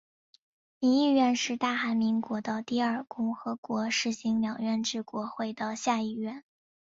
[0.79, 6.43] 民议院是大韩民国的第二共和国实行两院制国会的下议院。